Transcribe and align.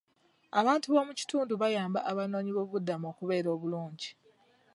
Abantu 0.59 0.87
b'omu 0.89 1.13
kitundu 1.19 1.53
bayamba 1.61 1.99
abanoonyiboobubudamu 2.11 3.05
okubeera 3.11 3.47
obulungi. 3.55 4.09